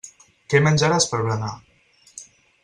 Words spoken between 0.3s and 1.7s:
Què menjaràs per berenar.